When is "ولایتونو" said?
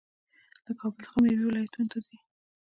1.47-1.89